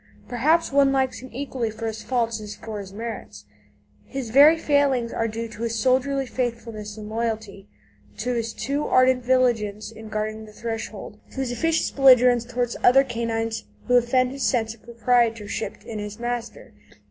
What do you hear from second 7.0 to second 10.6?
loyalty, to his too ardent vigilance in guarding the